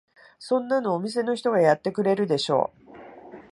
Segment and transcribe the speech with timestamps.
[0.39, 2.73] そんなのお店の人がやってくれるでしょ。